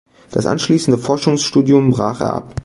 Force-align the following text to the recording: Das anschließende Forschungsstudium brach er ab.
Das 0.31 0.47
anschließende 0.47 0.97
Forschungsstudium 0.97 1.91
brach 1.91 2.21
er 2.21 2.33
ab. 2.33 2.55